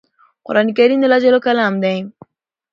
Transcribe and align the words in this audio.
قران 0.45 0.67
کریم 0.77 0.99
د 1.01 1.05
الله 1.05 1.19
ج 1.23 1.25
کلام 1.45 1.73
دی 1.83 1.95